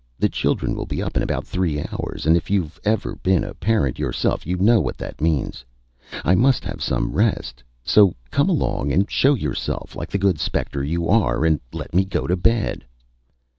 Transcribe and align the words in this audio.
The 0.17 0.29
children 0.29 0.73
will 0.75 0.87
be 0.87 0.99
up 1.03 1.15
in 1.15 1.21
about 1.21 1.45
three 1.45 1.79
hours, 1.91 2.25
and 2.25 2.35
if 2.35 2.49
you've 2.49 2.79
ever 2.83 3.17
been 3.17 3.43
a 3.43 3.53
parent 3.53 3.99
yourself 3.99 4.47
you 4.47 4.57
know 4.57 4.81
what 4.81 4.97
that 4.97 5.21
means. 5.21 5.63
I 6.25 6.33
must 6.33 6.63
have 6.63 6.81
some 6.81 7.11
rest, 7.13 7.61
so 7.83 8.15
come 8.31 8.49
along 8.49 8.91
and 8.91 9.11
show 9.11 9.35
yourself, 9.35 9.95
like 9.95 10.09
the 10.09 10.17
good 10.17 10.39
spectre 10.39 10.83
you 10.83 11.07
are, 11.07 11.45
and 11.45 11.59
let 11.71 11.93
me 11.93 12.03
go 12.03 12.25
to 12.25 12.35
bed." 12.35 12.83